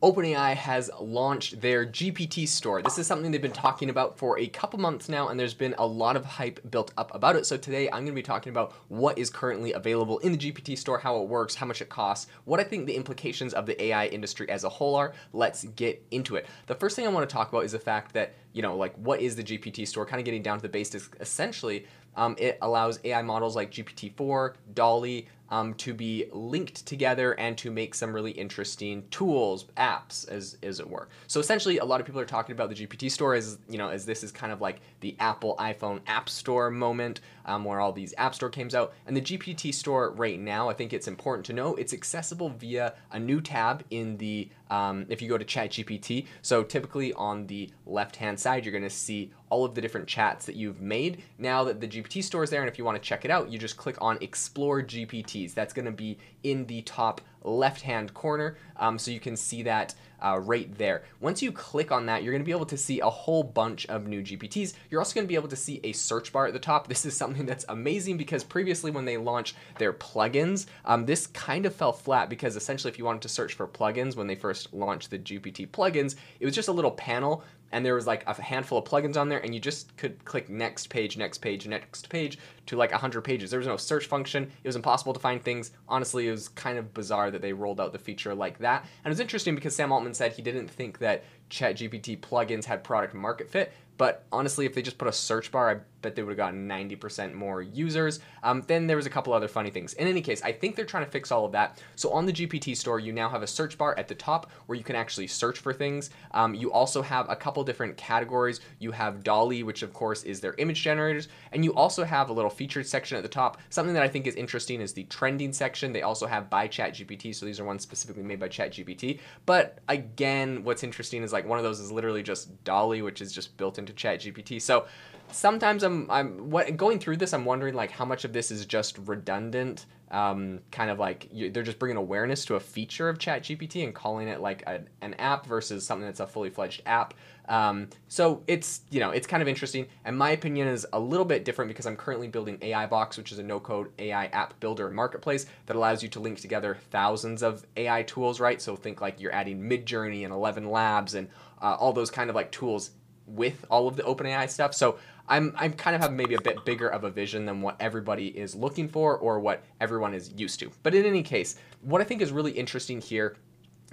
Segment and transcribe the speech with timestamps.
[0.00, 2.82] OpenAI has launched their GPT store.
[2.82, 5.74] This is something they've been talking about for a couple months now, and there's been
[5.76, 7.46] a lot of hype built up about it.
[7.46, 10.78] So today I'm going to be talking about what is currently available in the GPT
[10.78, 13.82] store, how it works, how much it costs, what I think the implications of the
[13.86, 15.14] AI industry as a whole are.
[15.32, 16.46] Let's get into it.
[16.68, 18.94] The first thing I want to talk about is the fact that, you know, like
[18.98, 20.06] what is the GPT store?
[20.06, 21.10] Kind of getting down to the basics.
[21.18, 27.56] Essentially, um, it allows AI models like GPT-4, DALL-E, um, to be linked together and
[27.58, 31.08] to make some really interesting tools, apps, as as it were.
[31.26, 33.88] So essentially, a lot of people are talking about the GPT store as you know
[33.88, 37.92] as this is kind of like the Apple iPhone App Store moment, um, where all
[37.92, 38.92] these App Store came out.
[39.06, 42.94] And the GPT store right now, I think it's important to know, it's accessible via
[43.10, 46.26] a new tab in the um, if you go to ChatGPT.
[46.42, 50.44] So typically on the left hand side, you're to see all of the different chats
[50.44, 51.22] that you've made.
[51.38, 53.50] Now that the GPT store is there, and if you want to check it out,
[53.50, 55.54] you just click on Explore GPTs.
[55.54, 58.58] That's to be in the top left hand corner.
[58.76, 61.04] Um, so you can see that uh, right there.
[61.20, 63.86] Once you click on that, you're going to be able to see a whole bunch
[63.86, 64.74] of new GPTs.
[64.90, 66.88] You're also going to be able to see a search bar at the top.
[66.98, 71.64] This is something that's amazing because previously when they launched their plugins, um, this kind
[71.64, 74.72] of fell flat because essentially if you wanted to search for plugins when they first
[74.74, 78.40] launched the GPT plugins, it was just a little panel and there was like a
[78.40, 82.08] handful of plugins on there and you just could click next page next page next
[82.08, 85.42] page to like 100 pages there was no search function it was impossible to find
[85.42, 88.82] things honestly it was kind of bizarre that they rolled out the feature like that
[89.04, 92.84] and it was interesting because sam altman said he didn't think that ChatGPT plugins had
[92.84, 93.72] product market fit.
[93.96, 96.68] But honestly, if they just put a search bar, I bet they would have gotten
[96.68, 98.20] 90% more users.
[98.42, 99.94] Um, then there was a couple other funny things.
[99.94, 101.82] In any case, I think they're trying to fix all of that.
[101.96, 104.76] So on the GPT store, you now have a search bar at the top where
[104.76, 106.10] you can actually search for things.
[106.32, 108.60] Um, you also have a couple different categories.
[108.78, 112.32] You have DALL-E, which of course is their image generators, and you also have a
[112.32, 113.58] little featured section at the top.
[113.70, 115.92] Something that I think is interesting is the trending section.
[115.92, 119.20] They also have by ChatGPT, so these are ones specifically made by ChatGPT.
[119.46, 123.32] But again, what's interesting is like one of those is literally just DALL-E, which is
[123.32, 124.60] just built into ChatGPT.
[124.60, 124.86] So
[125.32, 128.66] sometimes I'm I'm what going through this, I'm wondering like how much of this is
[128.66, 133.18] just redundant, um, kind of like you, they're just bringing awareness to a feature of
[133.18, 137.14] ChatGPT and calling it like a, an app versus something that's a fully fledged app.
[137.48, 141.26] Um, so it's you know it's kind of interesting, and my opinion is a little
[141.26, 144.90] bit different because I'm currently building AI Box, which is a no-code AI app builder
[144.90, 148.40] marketplace that allows you to link together thousands of AI tools.
[148.40, 151.28] Right, so think like you're adding Midjourney and Eleven Labs and
[151.60, 152.90] uh, all those kind of like tools
[153.28, 154.74] with all of the OpenAI stuff.
[154.74, 157.76] So I'm I'm kind of have maybe a bit bigger of a vision than what
[157.80, 160.70] everybody is looking for or what everyone is used to.
[160.82, 163.36] But in any case, what I think is really interesting here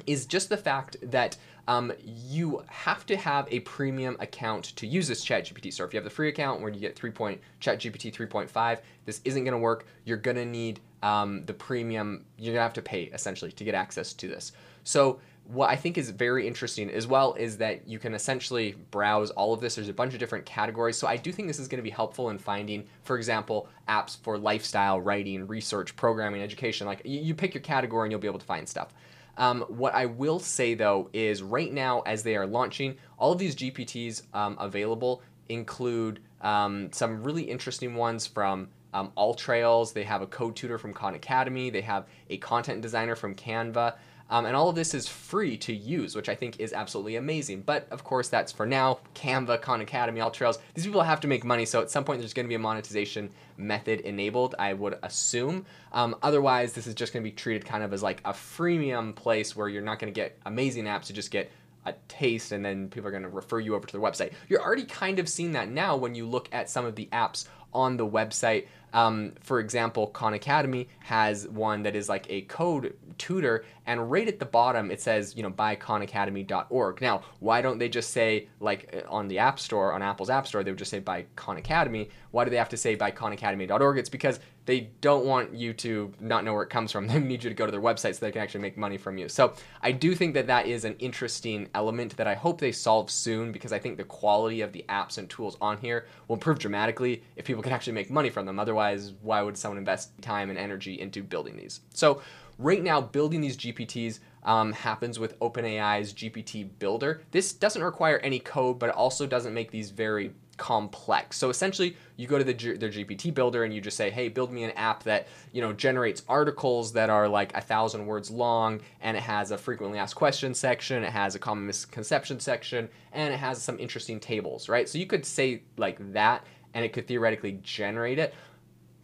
[0.08, 1.38] is just the fact that
[1.68, 5.74] um, you have to have a premium account to use this ChatGPT.
[5.74, 7.12] So if you have the free account where you get 3.
[7.12, 9.88] Point, ChatGPT 3.5, this isn't going to work.
[10.04, 12.26] You're going to need um, the premium.
[12.38, 14.52] You're going to have to pay essentially to get access to this.
[14.84, 19.30] So what I think is very interesting as well is that you can essentially browse
[19.32, 19.76] all of this.
[19.76, 20.98] There's a bunch of different categories.
[20.98, 24.18] So I do think this is going to be helpful in finding, for example, apps
[24.22, 26.88] for lifestyle, writing, research, programming, education.
[26.88, 28.94] Like you, pick your category and you'll be able to find stuff.
[29.38, 33.38] Um, what I will say though is right now, as they are launching, all of
[33.38, 39.94] these GPTs um, available include um, some really interesting ones from um, AllTrails.
[39.94, 41.70] They have a code tutor from Khan Academy.
[41.70, 43.96] They have a content designer from Canva.
[44.30, 47.62] Um, and all of this is free to use, which I think is absolutely amazing.
[47.62, 49.00] But of course, that's for now.
[49.14, 51.66] Canva, Khan Academy, All Trails, these people have to make money.
[51.66, 55.66] So at some point, there's going to be a monetization method enabled, I would assume.
[55.92, 59.16] Um, otherwise, this is just going to be treated kind of as like a freemium
[59.16, 61.52] place where you're not going to get amazing apps, you just get
[61.86, 64.34] a taste and then people are going to refer you over to their website.
[64.50, 67.48] You're already kind of seeing that now when you look at some of the apps
[67.74, 68.68] on the website.
[68.96, 74.26] Um, for example, Khan Academy has one that is like a code tutor, and right
[74.26, 77.02] at the bottom it says, you know, by khanacademy.org.
[77.02, 80.64] Now, why don't they just say, like on the App Store, on Apple's App Store,
[80.64, 82.10] they would just say by Khan Academy?
[82.32, 83.98] Why do they have to say by khanacademy.org?
[83.98, 87.08] It's because they don't want you to not know where it comes from.
[87.16, 89.18] They need you to go to their website so they can actually make money from
[89.18, 89.30] you.
[89.30, 93.10] So I do think that that is an interesting element that I hope they solve
[93.10, 96.60] soon because I think the quality of the apps and tools on here will improve
[96.60, 98.60] dramatically if people can actually make money from them.
[98.60, 101.82] Otherwise, why would someone invest time and energy into building these?
[101.94, 102.22] So
[102.58, 107.22] right now, building these GPTs um, happens with OpenAI's GPT Builder.
[107.32, 111.38] This doesn't require any code, but it also doesn't make these very complex.
[111.38, 114.52] So essentially, you go to the their GPT builder and you just say, "Hey, build
[114.52, 118.82] me an app that you know generates articles that are like a thousand words long,
[119.02, 123.34] and it has a frequently asked questions section, it has a common misconception section, and
[123.34, 124.88] it has some interesting tables." Right?
[124.88, 128.34] So you could say like that, and it could theoretically generate it.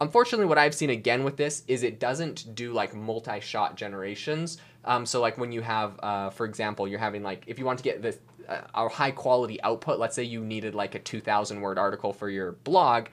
[0.00, 4.58] Unfortunately, what I've seen again with this is it doesn't do like multi-shot generations.
[4.84, 7.78] Um, so like when you have, uh, for example, you're having like if you want
[7.78, 8.18] to get this
[8.48, 12.28] Uh, a high quality output, let's say you needed like a 2,000 word article for
[12.28, 13.08] your blog,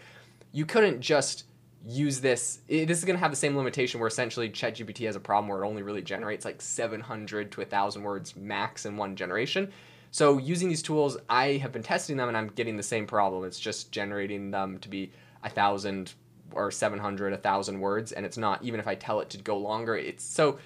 [0.52, 1.46] you couldn't just
[1.88, 2.60] use this.
[2.68, 5.64] This is going to have the same limitation where essentially ChatGPT has a problem where
[5.64, 9.72] it only really generates like 700 to 1,000 words max in one generation.
[10.12, 13.46] So using these tools, I have been testing them and I'm getting the same problem.
[13.46, 15.12] It's just generating them to be
[15.44, 16.14] a thousand
[16.52, 18.64] or 700, a thousand words, and it's not.
[18.64, 20.58] Even if I tell it to go longer, it's so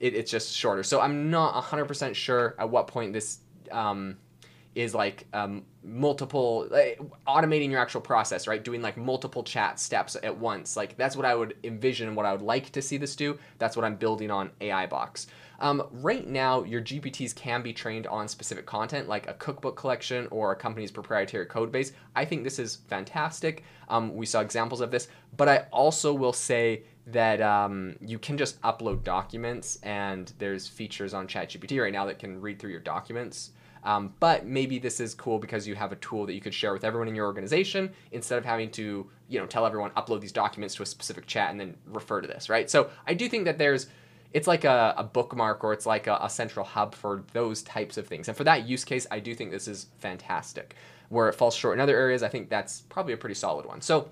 [0.00, 0.82] it, it's just shorter.
[0.82, 3.38] So I'm not 100% sure at what point this
[3.72, 4.16] um,
[4.74, 8.62] is like um, multiple like, automating your actual process right?
[8.62, 10.76] Doing like multiple chat steps at once.
[10.76, 13.38] Like that's what i would envision and what i would like to see this do.
[13.58, 15.26] That's what i'm building on ai box.
[15.60, 20.26] Um, right now your gpts can be trained on specific content like a cookbook collection
[20.30, 21.92] or a company's proprietary code base.
[22.16, 23.64] I think this is fantastic.
[23.88, 25.08] Um, we saw examples of this.
[25.36, 31.14] But i also will say that um, you can just upload documents and there's features
[31.14, 33.50] on ChatGPT right now that can read through your documents.
[33.84, 36.72] Um, but maybe this is cool because you have a tool that you could share
[36.72, 40.32] with everyone in your organization instead of having to, you know, tell everyone upload these
[40.32, 42.70] documents to a specific chat and then refer to this, right?
[42.70, 43.88] So I do think that there's
[44.32, 47.98] it's like a, a bookmark or it's like a, a, central hub for those types
[47.98, 48.28] of things.
[48.28, 50.74] And for that use case, I do think this is fantastic.
[51.10, 53.82] Where it falls short in other areas, I think that's probably a pretty solid one.
[53.82, 54.08] So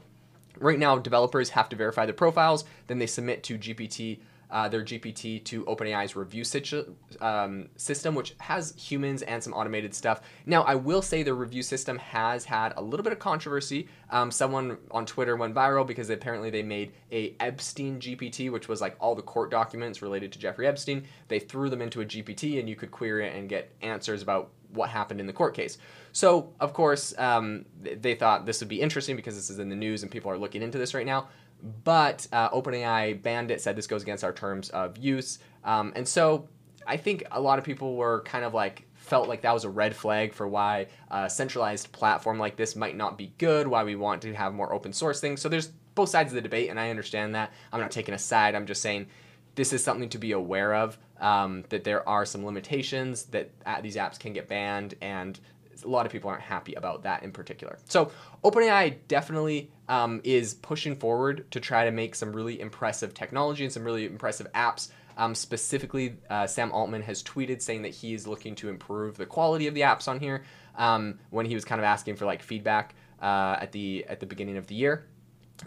[0.58, 4.18] Right now, developers have to verify their profiles, then they submit to GPT
[4.50, 9.94] uh, their GPT to OpenAI's review situ- um, system, which has humans and some automated
[9.94, 10.22] stuff.
[10.46, 13.88] Now, I will say the review system has had a little bit of controversy.
[14.10, 18.80] Um, someone on Twitter went viral because apparently they made a Epstein GPT, which was
[18.80, 21.04] like all the court documents related to Jeffrey Epstein.
[21.28, 24.50] They threw them into a GPT, and you could query it and get answers about
[24.72, 25.78] what happened in the court case.
[26.12, 29.76] So, of course, um, they thought this would be interesting because this is in the
[29.76, 31.28] news and people are looking into this right now.
[31.84, 35.38] But uh, OpenAI banned it, said this goes against our terms of use.
[35.64, 36.48] Um, and so
[36.86, 39.70] I think a lot of people were kind of like, felt like that was a
[39.70, 43.96] red flag for why a centralized platform like this might not be good, why we
[43.96, 45.40] want to have more open source things.
[45.40, 47.52] So there's both sides of the debate, and I understand that.
[47.72, 49.06] I'm not taking a side, I'm just saying
[49.54, 53.80] this is something to be aware of um, that there are some limitations that uh,
[53.80, 55.38] these apps can get banned and
[55.84, 57.78] a lot of people aren't happy about that in particular.
[57.86, 58.10] So
[58.44, 63.72] OpenAI definitely um, is pushing forward to try to make some really impressive technology and
[63.72, 64.90] some really impressive apps.
[65.16, 69.26] Um, specifically, uh, Sam Altman has tweeted saying that he is looking to improve the
[69.26, 70.44] quality of the apps on here.
[70.76, 74.26] Um, when he was kind of asking for like feedback uh, at the at the
[74.26, 75.06] beginning of the year.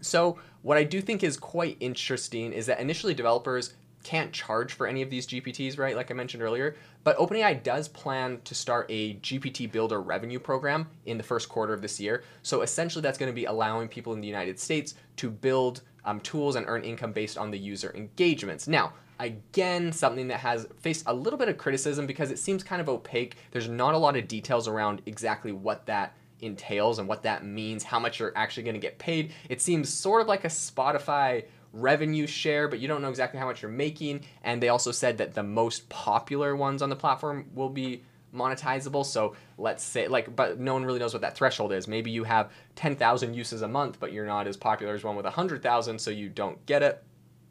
[0.01, 4.85] So what I do think is quite interesting is that initially developers can't charge for
[4.85, 5.95] any of these GPTs, right?
[5.95, 6.75] Like I mentioned earlier.
[7.03, 11.73] But OpenAI does plan to start a GPT Builder revenue program in the first quarter
[11.73, 12.23] of this year.
[12.43, 16.19] So essentially, that's going to be allowing people in the United States to build um,
[16.21, 18.67] tools and earn income based on the user engagements.
[18.67, 22.81] Now, again, something that has faced a little bit of criticism because it seems kind
[22.81, 23.37] of opaque.
[23.51, 27.83] There's not a lot of details around exactly what that entails and what that means,
[27.83, 29.33] how much you're actually going to get paid.
[29.49, 33.45] It seems sort of like a Spotify revenue share, but you don't know exactly how
[33.45, 34.21] much you're making.
[34.43, 38.03] And they also said that the most popular ones on the platform will be
[38.33, 39.05] monetizable.
[39.05, 41.87] So let's say, like, but no one really knows what that threshold is.
[41.87, 45.25] Maybe you have 10,000 uses a month, but you're not as popular as one with
[45.25, 47.03] 100,000, so you don't get it.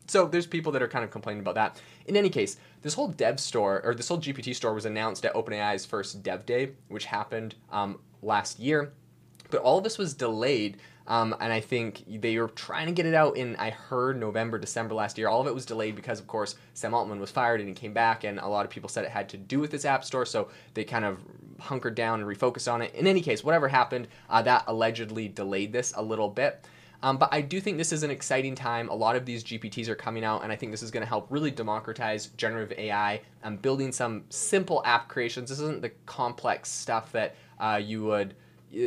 [0.07, 1.81] So there's people that are kind of complaining about that.
[2.07, 5.35] In any case, this whole dev store or this whole GPT store was announced at
[5.35, 8.93] OpenAI's first dev day, which happened um, last year.
[9.51, 13.07] But all of this was delayed um, and I think they were trying to get
[13.07, 15.29] it out in, I heard, November, December last year.
[15.29, 17.93] All of it was delayed because, of course, Sam Altman was fired and he came
[17.93, 20.25] back, and a lot of people said it had to do with this app store,
[20.25, 21.19] so they kind of
[21.59, 22.95] hunkered down and refocused on it.
[22.95, 26.65] In any case, whatever happened, uh, that allegedly delayed this a little bit.
[27.05, 28.89] Um, but I do think this is an exciting time.
[28.89, 31.09] A lot of these GPTs are coming out, and I think this is going to
[31.09, 35.51] help really democratize generative AI and building some simple app creations.
[35.51, 38.35] This isn't the complex stuff that uh, you would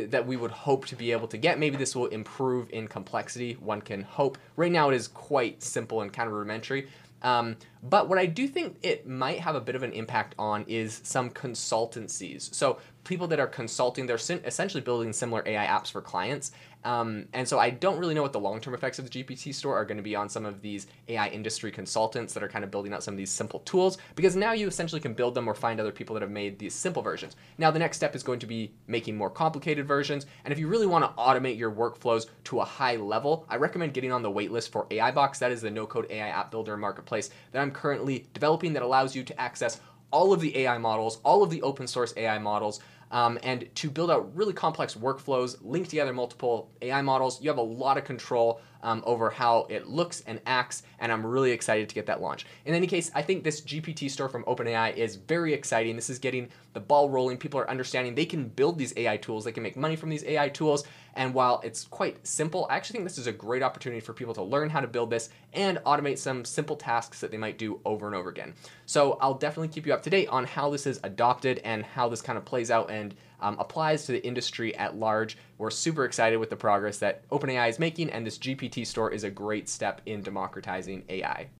[0.08, 1.58] that we would hope to be able to get.
[1.58, 3.54] Maybe this will improve in complexity.
[3.54, 4.38] One can hope.
[4.56, 6.88] Right now, it is quite simple and kind of rudimentary.
[7.22, 10.64] Um, but what I do think it might have a bit of an impact on
[10.68, 12.54] is some consultancies.
[12.54, 16.52] So people that are consulting, they're essentially building similar AI apps for clients.
[16.86, 19.76] Um, and so I don't really know what the long-term effects of the GPT store
[19.76, 22.70] are going to be on some of these AI industry consultants that are kind of
[22.70, 25.54] building out some of these simple tools, because now you essentially can build them or
[25.54, 27.34] find other people that have made these simple versions.
[27.58, 30.68] Now the next step is going to be making more complicated versions, and if you
[30.68, 34.30] really want to automate your workflows to a high level, I recommend getting on the
[34.30, 35.40] waitlist for AI Box.
[35.40, 39.24] That is the no-code AI app builder marketplace that I'm currently developing that allows you
[39.24, 39.80] to access
[40.12, 42.78] all of the AI models, all of the open source AI models,
[43.10, 47.40] um, and to build out really complex workflows, link together multiple AI models.
[47.40, 51.26] You have a lot of control um, over how it looks and acts, and I'm
[51.26, 52.46] really excited to get that launch.
[52.64, 55.96] In any case, I think this GPT store from OpenAI is very exciting.
[55.96, 57.36] This is getting the ball rolling.
[57.36, 60.24] People are understanding they can build these AI tools, they can make money from these
[60.24, 60.84] AI tools,
[61.16, 64.34] and while it's quite simple, I actually think this is a great opportunity for people
[64.34, 67.80] to learn how to build this and automate some simple tasks that they might do
[67.86, 68.52] over and over again.
[68.84, 72.08] So I'll definitely keep you up to date on how this is adopted and how
[72.10, 75.36] this kind of plays out and um, applies to the industry at large.
[75.58, 79.24] We're super excited with the progress that OpenAI is making, and this GPT store is
[79.24, 81.48] a great step in democratizing AI.